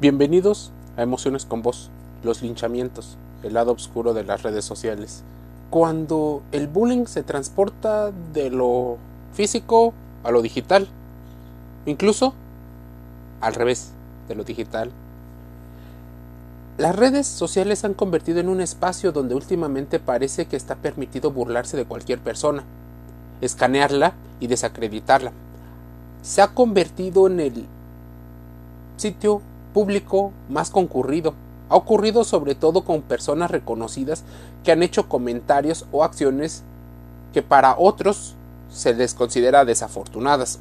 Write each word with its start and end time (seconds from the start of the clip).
Bienvenidos 0.00 0.70
a 0.96 1.02
Emociones 1.02 1.44
con 1.44 1.62
Voz, 1.62 1.90
los 2.22 2.40
linchamientos, 2.40 3.16
el 3.42 3.54
lado 3.54 3.72
oscuro 3.72 4.14
de 4.14 4.22
las 4.22 4.44
redes 4.44 4.64
sociales. 4.64 5.24
Cuando 5.70 6.40
el 6.52 6.68
bullying 6.68 7.06
se 7.06 7.24
transporta 7.24 8.12
de 8.32 8.48
lo 8.48 8.96
físico 9.32 9.92
a 10.22 10.30
lo 10.30 10.40
digital, 10.40 10.86
incluso 11.84 12.32
al 13.40 13.54
revés, 13.54 13.90
de 14.28 14.36
lo 14.36 14.44
digital. 14.44 14.92
Las 16.76 16.94
redes 16.94 17.26
sociales 17.26 17.84
han 17.84 17.94
convertido 17.94 18.38
en 18.38 18.50
un 18.50 18.60
espacio 18.60 19.10
donde 19.10 19.34
últimamente 19.34 19.98
parece 19.98 20.46
que 20.46 20.54
está 20.54 20.76
permitido 20.76 21.32
burlarse 21.32 21.76
de 21.76 21.86
cualquier 21.86 22.20
persona, 22.20 22.62
escanearla 23.40 24.12
y 24.38 24.46
desacreditarla. 24.46 25.32
Se 26.22 26.40
ha 26.40 26.54
convertido 26.54 27.26
en 27.26 27.40
el 27.40 27.66
sitio 28.96 29.42
público 29.72 30.32
más 30.48 30.70
concurrido. 30.70 31.34
Ha 31.68 31.76
ocurrido 31.76 32.24
sobre 32.24 32.54
todo 32.54 32.82
con 32.82 33.02
personas 33.02 33.50
reconocidas 33.50 34.24
que 34.64 34.72
han 34.72 34.82
hecho 34.82 35.08
comentarios 35.08 35.86
o 35.92 36.02
acciones 36.02 36.62
que 37.32 37.42
para 37.42 37.76
otros 37.78 38.34
se 38.70 38.94
les 38.94 39.14
considera 39.14 39.64
desafortunadas. 39.64 40.58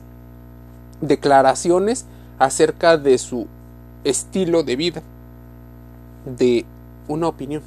Declaraciones 1.02 2.06
acerca 2.40 2.98
de 2.98 3.18
su 3.18 3.48
estilo 4.04 4.64
de 4.64 4.76
vida, 4.76 5.02
de 6.26 6.66
una 7.08 7.28
opinión. 7.28 7.62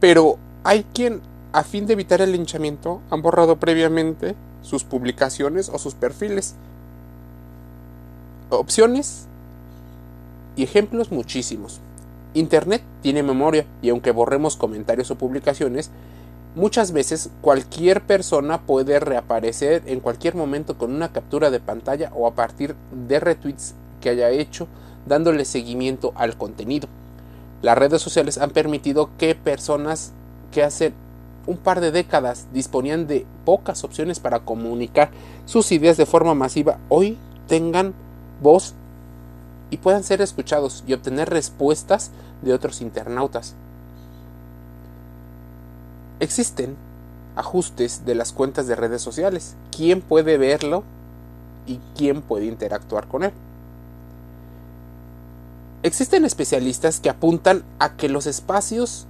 Pero 0.00 0.38
hay 0.64 0.84
quien, 0.92 1.20
a 1.52 1.62
fin 1.62 1.86
de 1.86 1.94
evitar 1.94 2.20
el 2.20 2.32
linchamiento, 2.32 3.00
han 3.10 3.22
borrado 3.22 3.56
previamente 3.56 4.34
sus 4.62 4.84
publicaciones 4.84 5.68
o 5.68 5.78
sus 5.78 5.94
perfiles. 5.94 6.54
Opciones 8.50 9.26
y 10.56 10.62
ejemplos 10.62 11.10
muchísimos. 11.10 11.80
Internet 12.34 12.82
tiene 13.02 13.22
memoria 13.22 13.64
y 13.80 13.90
aunque 13.90 14.10
borremos 14.10 14.56
comentarios 14.56 15.10
o 15.10 15.16
publicaciones, 15.16 15.90
muchas 16.54 16.92
veces 16.92 17.30
cualquier 17.40 18.02
persona 18.02 18.62
puede 18.62 18.98
reaparecer 19.00 19.82
en 19.86 20.00
cualquier 20.00 20.34
momento 20.34 20.76
con 20.76 20.94
una 20.94 21.12
captura 21.12 21.50
de 21.50 21.60
pantalla 21.60 22.10
o 22.14 22.26
a 22.26 22.34
partir 22.34 22.74
de 23.06 23.20
retweets 23.20 23.74
que 24.00 24.10
haya 24.10 24.30
hecho 24.30 24.66
dándole 25.06 25.44
seguimiento 25.44 26.12
al 26.16 26.36
contenido. 26.36 26.88
Las 27.62 27.78
redes 27.78 28.02
sociales 28.02 28.38
han 28.38 28.50
permitido 28.50 29.10
que 29.16 29.34
personas 29.34 30.12
que 30.52 30.62
hace 30.62 30.92
un 31.46 31.56
par 31.56 31.80
de 31.80 31.90
décadas 31.90 32.46
disponían 32.52 33.06
de 33.06 33.26
pocas 33.44 33.84
opciones 33.84 34.20
para 34.20 34.40
comunicar 34.40 35.10
sus 35.44 35.72
ideas 35.72 35.96
de 35.96 36.06
forma 36.06 36.34
masiva 36.34 36.78
hoy 36.88 37.18
tengan 37.48 37.94
voz 38.42 38.74
y 39.74 39.76
puedan 39.76 40.04
ser 40.04 40.22
escuchados 40.22 40.84
y 40.86 40.92
obtener 40.92 41.30
respuestas 41.30 42.12
de 42.42 42.54
otros 42.54 42.80
internautas. 42.80 43.56
Existen 46.20 46.76
ajustes 47.34 48.04
de 48.06 48.14
las 48.14 48.32
cuentas 48.32 48.68
de 48.68 48.76
redes 48.76 49.02
sociales. 49.02 49.56
¿Quién 49.76 50.00
puede 50.00 50.38
verlo 50.38 50.84
y 51.66 51.80
quién 51.96 52.22
puede 52.22 52.44
interactuar 52.44 53.08
con 53.08 53.24
él? 53.24 53.32
Existen 55.82 56.24
especialistas 56.24 57.00
que 57.00 57.10
apuntan 57.10 57.64
a 57.80 57.96
que 57.96 58.08
los 58.08 58.28
espacios 58.28 59.08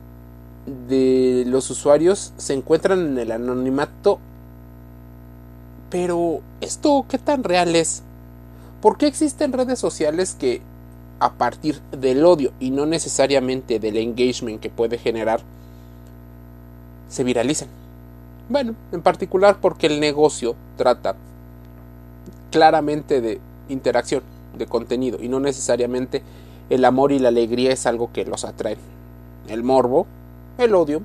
de 0.88 1.44
los 1.46 1.68
usuarios 1.68 2.32
se 2.38 2.54
encuentran 2.54 3.00
en 3.00 3.18
el 3.18 3.32
anonimato. 3.32 4.18
Pero, 5.90 6.40
¿esto 6.62 7.04
qué 7.06 7.18
tan 7.18 7.44
real 7.44 7.76
es? 7.76 8.02
¿Por 8.84 8.98
qué 8.98 9.06
existen 9.06 9.54
redes 9.54 9.78
sociales 9.78 10.36
que 10.38 10.60
a 11.18 11.32
partir 11.32 11.80
del 11.90 12.22
odio 12.22 12.52
y 12.60 12.70
no 12.70 12.84
necesariamente 12.84 13.80
del 13.80 13.96
engagement 13.96 14.60
que 14.60 14.68
puede 14.68 14.98
generar 14.98 15.40
se 17.08 17.24
viralizan? 17.24 17.68
Bueno, 18.50 18.74
en 18.92 19.00
particular 19.00 19.56
porque 19.58 19.86
el 19.86 20.00
negocio 20.00 20.54
trata 20.76 21.16
claramente 22.50 23.22
de 23.22 23.40
interacción, 23.70 24.22
de 24.54 24.66
contenido 24.66 25.16
y 25.18 25.28
no 25.28 25.40
necesariamente 25.40 26.22
el 26.68 26.84
amor 26.84 27.10
y 27.10 27.18
la 27.18 27.28
alegría 27.28 27.72
es 27.72 27.86
algo 27.86 28.12
que 28.12 28.26
los 28.26 28.44
atrae. 28.44 28.76
El 29.48 29.62
morbo, 29.62 30.06
el 30.58 30.74
odio, 30.74 31.00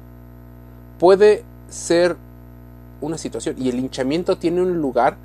puede 1.00 1.46
ser 1.70 2.18
una 3.00 3.18
situación 3.18 3.56
y 3.58 3.70
el 3.70 3.80
hinchamiento 3.80 4.38
tiene 4.38 4.62
un 4.64 4.82
lugar 4.82 5.16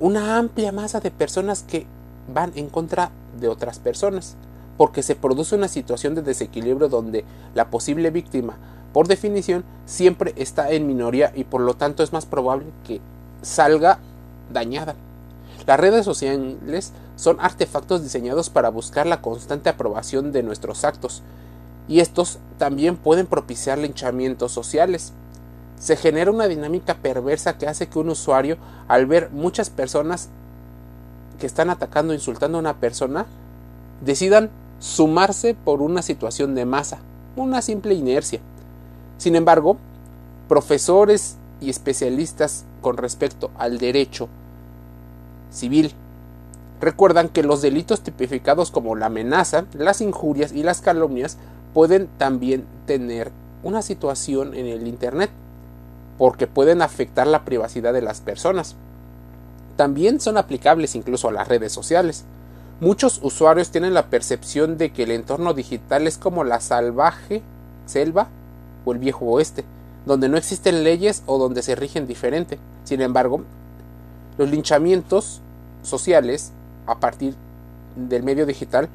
una 0.00 0.36
amplia 0.36 0.72
masa 0.72 1.00
de 1.00 1.10
personas 1.10 1.62
que 1.62 1.86
van 2.32 2.52
en 2.54 2.68
contra 2.68 3.10
de 3.40 3.48
otras 3.48 3.78
personas, 3.78 4.36
porque 4.76 5.02
se 5.02 5.16
produce 5.16 5.56
una 5.56 5.68
situación 5.68 6.14
de 6.14 6.22
desequilibrio 6.22 6.88
donde 6.88 7.24
la 7.54 7.68
posible 7.68 8.10
víctima, 8.10 8.56
por 8.92 9.08
definición, 9.08 9.64
siempre 9.86 10.34
está 10.36 10.70
en 10.70 10.86
minoría 10.86 11.32
y 11.34 11.44
por 11.44 11.60
lo 11.60 11.74
tanto 11.74 12.02
es 12.02 12.12
más 12.12 12.26
probable 12.26 12.66
que 12.86 13.00
salga 13.42 13.98
dañada. 14.52 14.94
Las 15.66 15.80
redes 15.80 16.04
sociales 16.04 16.92
son 17.16 17.38
artefactos 17.40 18.02
diseñados 18.02 18.50
para 18.50 18.70
buscar 18.70 19.06
la 19.06 19.20
constante 19.20 19.68
aprobación 19.68 20.32
de 20.32 20.42
nuestros 20.42 20.84
actos, 20.84 21.22
y 21.88 22.00
estos 22.00 22.38
también 22.58 22.96
pueden 22.96 23.26
propiciar 23.26 23.78
linchamientos 23.78 24.52
sociales 24.52 25.12
se 25.78 25.96
genera 25.96 26.30
una 26.30 26.48
dinámica 26.48 26.94
perversa 26.94 27.56
que 27.56 27.66
hace 27.66 27.88
que 27.88 27.98
un 27.98 28.10
usuario, 28.10 28.56
al 28.88 29.06
ver 29.06 29.30
muchas 29.30 29.70
personas 29.70 30.28
que 31.38 31.46
están 31.46 31.70
atacando, 31.70 32.12
insultando 32.12 32.58
a 32.58 32.60
una 32.60 32.76
persona, 32.76 33.26
decidan 34.00 34.50
sumarse 34.80 35.54
por 35.54 35.82
una 35.82 36.02
situación 36.02 36.54
de 36.54 36.64
masa, 36.64 36.98
una 37.36 37.62
simple 37.62 37.94
inercia. 37.94 38.40
Sin 39.18 39.36
embargo, 39.36 39.76
profesores 40.48 41.36
y 41.60 41.70
especialistas 41.70 42.64
con 42.80 42.96
respecto 42.96 43.50
al 43.58 43.78
derecho 43.78 44.28
civil 45.50 45.92
recuerdan 46.80 47.28
que 47.28 47.42
los 47.42 47.62
delitos 47.62 48.02
tipificados 48.02 48.70
como 48.70 48.94
la 48.94 49.06
amenaza, 49.06 49.64
las 49.72 50.00
injurias 50.00 50.52
y 50.52 50.62
las 50.62 50.80
calumnias 50.80 51.36
pueden 51.74 52.08
también 52.18 52.64
tener 52.86 53.32
una 53.62 53.82
situación 53.82 54.54
en 54.54 54.66
el 54.66 54.86
Internet 54.86 55.30
porque 56.18 56.46
pueden 56.46 56.82
afectar 56.82 57.26
la 57.26 57.44
privacidad 57.44 57.92
de 57.92 58.02
las 58.02 58.20
personas. 58.20 58.74
También 59.76 60.20
son 60.20 60.36
aplicables 60.36 60.96
incluso 60.96 61.28
a 61.28 61.32
las 61.32 61.48
redes 61.48 61.72
sociales. 61.72 62.24
Muchos 62.80 63.20
usuarios 63.22 63.70
tienen 63.70 63.94
la 63.94 64.06
percepción 64.06 64.76
de 64.76 64.90
que 64.90 65.04
el 65.04 65.12
entorno 65.12 65.54
digital 65.54 66.06
es 66.06 66.18
como 66.18 66.44
la 66.44 66.60
salvaje 66.60 67.42
selva 67.86 68.28
o 68.84 68.92
el 68.92 68.98
viejo 68.98 69.24
oeste, 69.26 69.64
donde 70.06 70.28
no 70.28 70.36
existen 70.36 70.84
leyes 70.84 71.22
o 71.26 71.38
donde 71.38 71.62
se 71.62 71.76
rigen 71.76 72.06
diferente. 72.06 72.58
Sin 72.84 73.00
embargo, 73.00 73.42
los 74.36 74.50
linchamientos 74.50 75.40
sociales 75.82 76.52
a 76.86 76.98
partir 76.98 77.34
del 77.96 78.22
medio 78.22 78.46
digital 78.46 78.88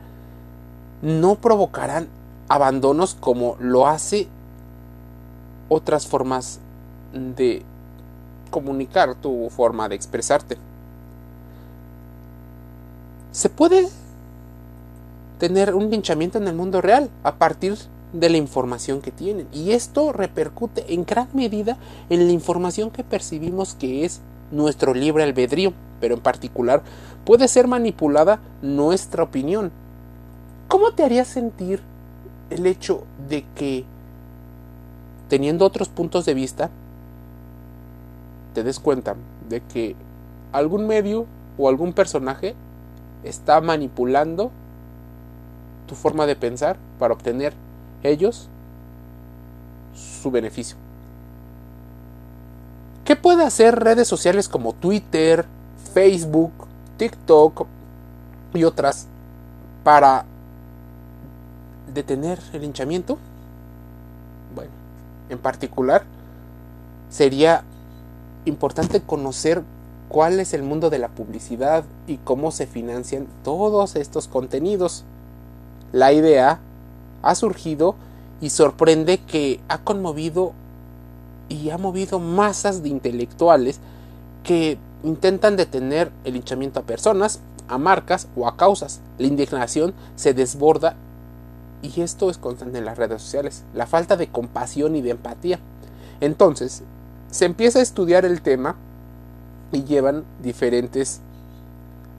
no 1.02 1.36
provocarán 1.36 2.08
abandonos 2.48 3.16
como 3.16 3.58
lo 3.60 3.88
hace 3.88 4.28
otras 5.70 6.08
formas 6.08 6.60
de 7.14 7.64
comunicar 8.50 9.16
tu 9.16 9.50
forma 9.50 9.88
de 9.90 9.96
expresarte. 9.96 10.58
Se 13.32 13.50
puede 13.50 13.88
tener 15.40 15.74
un 15.74 15.90
linchamiento 15.90 16.38
en 16.38 16.48
el 16.48 16.56
mundo 16.56 16.82
real 16.82 17.10
a 17.24 17.36
partir 17.36 17.76
de 18.14 18.30
la 18.30 18.38
información 18.38 19.02
que 19.02 19.12
tienen. 19.12 19.48
Y 19.52 19.72
esto 19.72 20.14
repercute 20.14 20.94
en 20.94 21.04
gran 21.04 21.28
medida 21.34 21.78
en 22.10 22.28
la 22.28 22.32
información 22.32 22.92
que 22.92 23.04
percibimos 23.04 23.74
que 23.74 24.06
es 24.06 24.22
nuestro 24.52 24.94
libre 24.94 25.24
albedrío, 25.24 25.74
pero 26.00 26.16
en 26.16 26.22
particular 26.22 26.84
puede 27.26 27.48
ser 27.48 27.68
manipulada 27.68 28.40
nuestra 28.62 29.24
opinión. 29.24 29.72
¿Cómo 30.68 30.92
te 30.92 31.04
haría 31.04 31.26
sentir 31.26 31.82
el 32.50 32.66
hecho 32.66 33.04
de 33.30 33.46
que, 33.56 33.84
teniendo 35.28 35.66
otros 35.66 35.90
puntos 35.90 36.26
de 36.26 36.36
vista, 36.36 36.70
te 38.54 38.64
des 38.64 38.80
cuenta 38.80 39.16
de 39.50 39.62
que 39.62 39.96
algún 40.52 40.88
medio 40.88 41.26
o 41.58 41.70
algún 41.70 41.94
personaje 41.94 42.56
está 43.24 43.62
manipulando 43.62 44.52
tu 45.88 45.96
forma 45.96 46.26
de 46.26 46.36
pensar 46.36 46.78
para 47.00 47.14
obtener 47.14 47.54
ellos 48.04 48.48
su 49.96 50.32
beneficio. 50.32 50.78
¿Qué 53.06 53.16
puede 53.16 53.44
hacer 53.44 53.76
redes 53.76 54.08
sociales 54.08 54.48
como 54.48 54.74
Twitter, 54.74 55.46
Facebook, 55.94 56.54
TikTok 56.98 57.68
y 58.54 58.64
otras 58.64 59.08
para 59.84 60.26
detener 61.94 62.40
el 62.54 62.64
hinchamiento? 62.64 63.18
Bueno, 64.56 64.72
en 65.30 65.38
particular 65.38 66.04
sería 67.10 67.64
importante 68.46 69.02
conocer 69.02 69.64
cuál 70.10 70.40
es 70.40 70.54
el 70.54 70.64
mundo 70.64 70.90
de 70.90 71.00
la 71.00 71.10
publicidad 71.10 71.86
y 72.08 72.18
cómo 72.18 72.52
se 72.52 72.68
financian 72.68 73.28
todos 73.44 73.96
estos 73.96 74.28
contenidos. 74.28 75.04
la 75.92 76.12
idea 76.12 76.60
ha 77.22 77.36
surgido 77.36 77.96
y 78.42 78.50
sorprende 78.50 79.20
que 79.20 79.60
ha 79.70 79.78
conmovido 79.78 80.54
y 81.50 81.70
ha 81.70 81.78
movido 81.78 82.20
masas 82.20 82.84
de 82.84 82.90
intelectuales 82.90 83.80
que 84.44 84.78
intentan 85.04 85.56
detener 85.56 86.12
el 86.24 86.36
hinchamiento 86.36 86.80
a 86.80 86.84
personas, 86.84 87.40
a 87.68 87.78
marcas 87.78 88.28
o 88.36 88.48
a 88.48 88.58
causas. 88.58 89.02
La 89.18 89.28
indignación 89.28 89.94
se 90.16 90.34
desborda 90.34 90.96
y 91.82 92.02
esto 92.02 92.30
es 92.30 92.38
constante 92.38 92.78
en 92.78 92.86
las 92.86 92.98
redes 92.98 93.22
sociales, 93.22 93.64
la 93.74 93.86
falta 93.86 94.16
de 94.16 94.28
compasión 94.28 94.96
y 94.96 95.02
de 95.02 95.12
empatía. 95.12 95.60
Entonces, 96.22 96.84
se 97.34 97.46
empieza 97.46 97.80
a 97.80 97.82
estudiar 97.82 98.26
el 98.26 98.44
tema 98.44 98.76
y 99.72 99.84
llevan 99.86 100.24
diferentes 100.44 101.20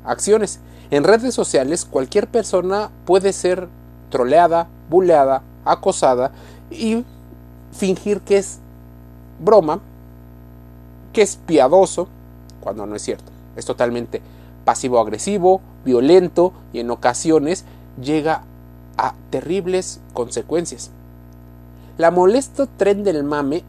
acciones. 0.05 0.59
En 0.91 1.05
redes 1.05 1.33
sociales 1.33 1.85
cualquier 1.85 2.27
persona 2.27 2.91
puede 3.05 3.33
ser 3.33 3.69
troleada, 4.11 4.67
buleada, 4.91 5.43
acosada 5.65 6.33
y 6.69 7.05
fingir 7.71 8.23
que 8.23 8.39
es 8.39 8.59
broma, 9.39 9.79
que 11.13 11.23
es 11.23 11.37
piadoso, 11.37 12.09
cuando 12.61 12.85
no 12.85 12.97
es 12.97 13.03
cierto. 13.03 13.31
Es 13.55 13.67
totalmente 13.67 14.21
pasivo-agresivo, 14.65 15.61
violento 15.85 16.53
y 16.73 16.81
en 16.81 16.91
ocasiones 16.91 17.65
llega 18.03 18.43
a 18.97 19.15
terribles 19.31 20.01
consecuencias. 20.13 20.91
La 21.99 22.11
molesto 22.11 22.67
tren 22.67 23.05
del 23.05 23.23
mame 23.23 23.63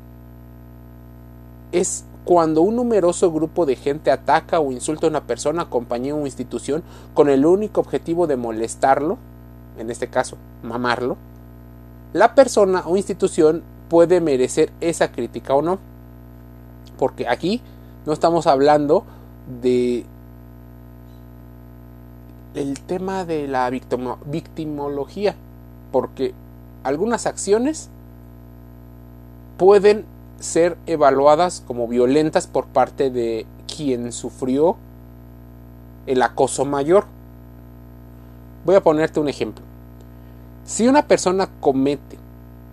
es 1.72 2.06
cuando 2.26 2.62
un 2.62 2.76
numeroso 2.76 3.32
grupo 3.32 3.66
de 3.66 3.76
gente 3.76 4.12
ataca 4.12 4.60
o 4.60 4.72
insulta 4.72 5.06
a 5.06 5.10
una 5.10 5.24
persona, 5.26 5.70
compañía 5.70 6.16
o 6.16 6.26
institución 6.26 6.84
con 7.14 7.30
el 7.30 7.46
único 7.46 7.82
objetivo 7.82 8.26
de 8.28 8.36
molestarlo, 8.36 9.18
en 9.78 9.92
este 9.92 10.08
caso, 10.08 10.38
mamarlo, 10.64 11.18
la 12.14 12.34
persona 12.34 12.84
o 12.86 12.98
institución 12.98 13.62
puede 13.90 14.22
merecer 14.22 14.72
esa 14.82 15.12
crítica 15.12 15.54
o 15.54 15.62
no. 15.62 15.80
Porque 16.98 17.28
aquí 17.28 17.62
no 18.06 18.14
estamos 18.14 18.48
hablando 18.48 19.04
de 19.62 20.06
el 22.56 22.80
tema 22.80 23.26
de 23.26 23.48
la 23.48 23.70
victimología, 23.70 25.36
porque 25.92 26.34
algunas 26.84 27.26
acciones 27.26 27.90
pueden 29.58 30.06
ser 30.40 30.78
evaluadas 30.86 31.64
como 31.66 31.88
violentas 31.88 32.48
por 32.48 32.66
parte 32.66 33.10
de 33.10 33.46
quien 33.74 34.12
sufrió 34.12 34.78
el 36.06 36.22
acoso 36.22 36.66
mayor. 36.66 37.06
Voy 38.66 38.76
a 38.76 38.84
ponerte 38.84 39.20
un 39.20 39.30
ejemplo. 39.30 39.64
Si 40.66 40.88
una 40.88 41.08
persona 41.08 41.50
comete 41.60 42.18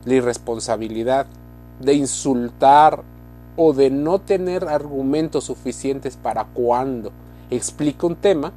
la 0.04 0.14
irresponsabilidad 0.14 1.26
de 1.80 1.94
insultar 1.94 3.02
o 3.56 3.72
de 3.72 3.90
no 3.90 4.18
tener 4.18 4.68
argumentos 4.68 5.44
suficientes 5.44 6.16
para 6.16 6.44
cuando 6.44 7.12
explica 7.50 8.06
un 8.06 8.16
tema, 8.16 8.52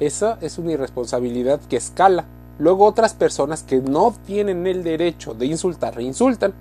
esa 0.00 0.38
es 0.40 0.58
una 0.58 0.72
irresponsabilidad 0.72 1.60
que 1.60 1.76
escala. 1.76 2.24
Luego 2.58 2.84
otras 2.84 3.14
personas 3.14 3.62
que 3.62 3.80
no 3.80 4.14
tienen 4.26 4.66
el 4.66 4.82
derecho 4.82 5.34
de 5.34 5.46
insultar 5.46 5.94
reinsultan. 5.94 6.52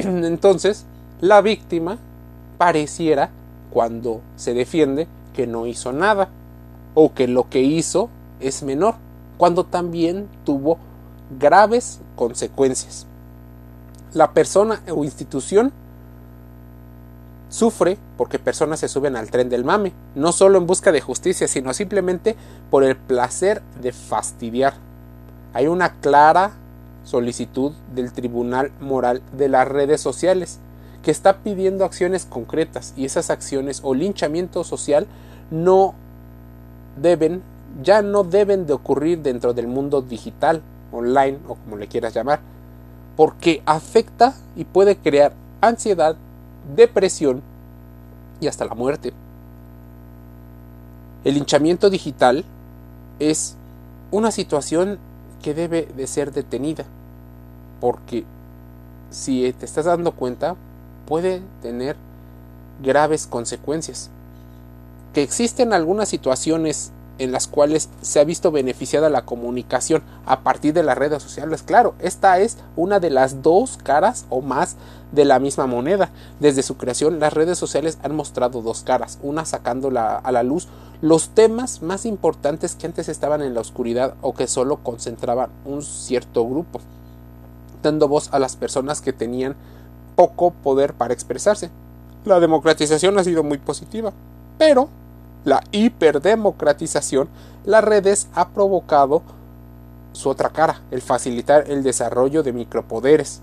Entonces, 0.24 0.84
la 1.20 1.40
víctima 1.40 1.98
pareciera 2.58 3.30
cuando 3.70 4.20
se 4.36 4.54
defiende 4.54 5.06
que 5.34 5.46
no 5.46 5.66
hizo 5.66 5.92
nada 5.92 6.28
o 6.94 7.14
que 7.14 7.28
lo 7.28 7.48
que 7.48 7.60
hizo 7.60 8.08
es 8.40 8.62
menor 8.62 8.94
cuando 9.38 9.64
también 9.64 10.28
tuvo 10.44 10.78
graves 11.38 12.00
consecuencias. 12.16 13.06
La 14.12 14.32
persona 14.32 14.82
o 14.90 15.04
institución 15.04 15.72
sufre 17.48 17.98
porque 18.16 18.38
personas 18.38 18.80
se 18.80 18.88
suben 18.88 19.16
al 19.16 19.30
tren 19.30 19.48
del 19.48 19.64
mame, 19.64 19.92
no 20.14 20.32
solo 20.32 20.58
en 20.58 20.66
busca 20.66 20.92
de 20.92 21.00
justicia, 21.00 21.48
sino 21.48 21.72
simplemente 21.74 22.36
por 22.70 22.84
el 22.84 22.96
placer 22.96 23.62
de 23.80 23.92
fastidiar. 23.92 24.74
Hay 25.52 25.66
una 25.66 25.94
clara 26.00 26.52
solicitud 27.04 27.72
del 27.94 28.12
Tribunal 28.12 28.72
Moral 28.80 29.22
de 29.36 29.48
las 29.48 29.66
redes 29.66 30.00
sociales 30.00 30.58
que 31.02 31.10
está 31.10 31.38
pidiendo 31.38 31.84
acciones 31.84 32.26
concretas 32.26 32.92
y 32.96 33.04
esas 33.04 33.30
acciones 33.30 33.80
o 33.82 33.94
linchamiento 33.94 34.64
social 34.64 35.06
no 35.50 35.94
deben 37.00 37.42
ya 37.82 38.02
no 38.02 38.24
deben 38.24 38.66
de 38.66 38.72
ocurrir 38.72 39.20
dentro 39.20 39.54
del 39.54 39.68
mundo 39.68 40.02
digital, 40.02 40.60
online 40.92 41.38
o 41.46 41.54
como 41.54 41.76
le 41.76 41.86
quieras 41.86 42.14
llamar, 42.14 42.40
porque 43.16 43.62
afecta 43.64 44.34
y 44.56 44.64
puede 44.64 44.96
crear 44.96 45.32
ansiedad, 45.60 46.16
depresión 46.74 47.42
y 48.40 48.48
hasta 48.48 48.64
la 48.64 48.74
muerte. 48.74 49.12
El 51.24 51.36
hinchamiento 51.36 51.90
digital 51.90 52.44
es 53.18 53.54
una 54.10 54.30
situación 54.30 54.98
que 55.42 55.54
debe 55.54 55.88
de 55.96 56.06
ser 56.06 56.32
detenida, 56.32 56.84
porque 57.80 58.24
si 59.10 59.52
te 59.52 59.64
estás 59.64 59.86
dando 59.86 60.12
cuenta, 60.12 60.56
puede 61.06 61.42
tener 61.62 61.96
graves 62.82 63.26
consecuencias. 63.26 64.10
Que 65.12 65.22
existen 65.22 65.72
algunas 65.72 66.08
situaciones 66.08 66.92
en 67.20 67.32
las 67.32 67.46
cuales 67.46 67.88
se 68.00 68.18
ha 68.18 68.24
visto 68.24 68.50
beneficiada 68.50 69.10
la 69.10 69.24
comunicación 69.24 70.02
a 70.26 70.40
partir 70.40 70.74
de 70.74 70.82
las 70.82 70.98
redes 70.98 71.22
sociales. 71.22 71.62
Claro, 71.62 71.94
esta 72.00 72.40
es 72.40 72.56
una 72.76 72.98
de 72.98 73.10
las 73.10 73.42
dos 73.42 73.76
caras 73.76 74.24
o 74.30 74.40
más 74.40 74.76
de 75.12 75.24
la 75.24 75.38
misma 75.38 75.66
moneda. 75.66 76.10
Desde 76.40 76.62
su 76.62 76.76
creación, 76.76 77.20
las 77.20 77.32
redes 77.32 77.58
sociales 77.58 77.98
han 78.02 78.16
mostrado 78.16 78.62
dos 78.62 78.82
caras, 78.82 79.18
una 79.22 79.44
sacando 79.44 79.90
a 79.96 80.32
la 80.32 80.42
luz 80.42 80.66
los 81.02 81.30
temas 81.30 81.82
más 81.82 82.04
importantes 82.04 82.74
que 82.74 82.86
antes 82.86 83.08
estaban 83.08 83.42
en 83.42 83.54
la 83.54 83.60
oscuridad 83.60 84.14
o 84.20 84.34
que 84.34 84.46
solo 84.46 84.78
concentraban 84.78 85.50
un 85.64 85.82
cierto 85.82 86.46
grupo, 86.46 86.80
dando 87.82 88.08
voz 88.08 88.28
a 88.32 88.38
las 88.38 88.56
personas 88.56 89.00
que 89.00 89.12
tenían 89.12 89.56
poco 90.16 90.50
poder 90.50 90.94
para 90.94 91.14
expresarse. 91.14 91.70
La 92.24 92.40
democratización 92.40 93.18
ha 93.18 93.24
sido 93.24 93.42
muy 93.42 93.58
positiva, 93.58 94.12
pero 94.58 94.88
la 95.44 95.62
hiperdemocratización, 95.72 97.28
las 97.64 97.84
redes 97.84 98.28
ha 98.34 98.48
provocado 98.48 99.22
su 100.12 100.28
otra 100.28 100.50
cara, 100.50 100.82
el 100.90 101.02
facilitar 101.02 101.70
el 101.70 101.82
desarrollo 101.82 102.42
de 102.42 102.52
micropoderes, 102.52 103.40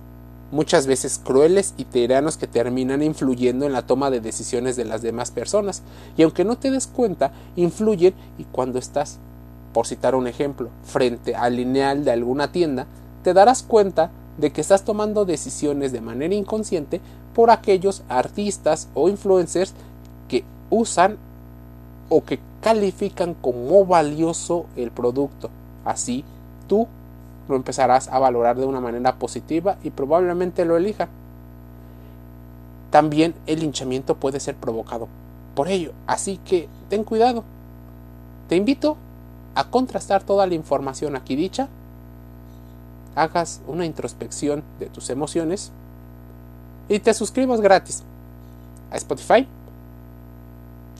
muchas 0.51 0.87
veces 0.87 1.19
crueles 1.23 1.73
y 1.77 1.85
tiranos 1.85 2.37
que 2.37 2.47
terminan 2.47 3.01
influyendo 3.01 3.65
en 3.65 3.73
la 3.73 3.85
toma 3.85 4.09
de 4.09 4.21
decisiones 4.21 4.75
de 4.75 4.85
las 4.85 5.01
demás 5.01 5.31
personas. 5.31 5.81
Y 6.15 6.23
aunque 6.23 6.45
no 6.45 6.57
te 6.57 6.71
des 6.71 6.87
cuenta, 6.87 7.31
influyen 7.55 8.13
y 8.37 8.45
cuando 8.45 8.79
estás, 8.79 9.17
por 9.73 9.87
citar 9.87 10.15
un 10.15 10.27
ejemplo, 10.27 10.69
frente 10.83 11.35
al 11.35 11.55
lineal 11.55 12.05
de 12.05 12.11
alguna 12.11 12.51
tienda, 12.51 12.85
te 13.23 13.33
darás 13.33 13.63
cuenta 13.63 14.11
de 14.37 14.51
que 14.51 14.61
estás 14.61 14.83
tomando 14.83 15.25
decisiones 15.25 15.91
de 15.91 16.01
manera 16.01 16.35
inconsciente 16.35 17.01
por 17.33 17.51
aquellos 17.51 18.03
artistas 18.07 18.87
o 18.93 19.09
influencers 19.09 19.73
que 20.27 20.43
usan 20.69 21.17
o 22.09 22.23
que 22.23 22.39
califican 22.61 23.33
como 23.33 23.85
valioso 23.85 24.65
el 24.75 24.91
producto. 24.91 25.49
Así 25.85 26.23
tú 26.67 26.87
lo 27.47 27.55
empezarás 27.55 28.07
a 28.09 28.19
valorar 28.19 28.57
de 28.57 28.65
una 28.65 28.81
manera 28.81 29.15
positiva 29.15 29.77
y 29.83 29.89
probablemente 29.89 30.65
lo 30.65 30.77
elija. 30.77 31.07
También 32.91 33.35
el 33.45 33.63
hinchamiento 33.63 34.15
puede 34.15 34.39
ser 34.39 34.55
provocado 34.55 35.07
por 35.55 35.67
ello, 35.67 35.91
así 36.05 36.37
que 36.37 36.67
ten 36.89 37.03
cuidado. 37.03 37.43
Te 38.47 38.55
invito 38.55 38.97
a 39.55 39.65
contrastar 39.65 40.23
toda 40.23 40.45
la 40.47 40.53
información 40.53 41.15
aquí 41.15 41.35
dicha, 41.35 41.67
hagas 43.15 43.61
una 43.67 43.85
introspección 43.85 44.63
de 44.79 44.85
tus 44.85 45.09
emociones 45.09 45.71
y 46.87 46.99
te 46.99 47.13
suscribas 47.13 47.59
gratis 47.59 48.03
a 48.91 48.97
Spotify, 48.97 49.47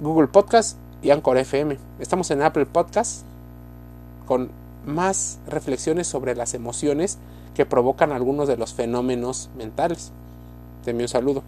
Google 0.02 0.28
Podcast 0.28 0.78
y 1.02 1.12
Anchor 1.12 1.38
FM. 1.38 1.78
Estamos 2.00 2.32
en 2.32 2.42
Apple 2.42 2.66
Podcast 2.66 3.24
con 4.26 4.50
más 4.86 5.40
reflexiones 5.48 6.08
sobre 6.08 6.36
las 6.36 6.54
emociones 6.54 7.18
que 7.56 7.66
provocan 7.66 8.12
algunos 8.12 8.48
de 8.48 8.58
los 8.58 8.74
fenómenos 8.74 9.50
mentales. 9.58 10.12
Te 10.84 10.92
envío 10.92 11.06
un 11.06 11.10
saludo. 11.10 11.44